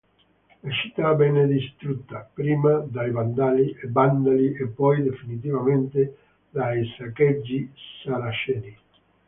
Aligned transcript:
La 0.61 0.71
città 0.71 1.13
venne 1.13 1.45
distrutta 1.45 2.27
prima 2.33 2.79
dai 2.89 3.11
Vandali 3.11 3.71
e 3.83 4.67
poi, 4.67 5.03
definitivamente, 5.03 6.17
dai 6.49 6.83
saccheggi 6.97 7.71
saraceni. 8.03 8.77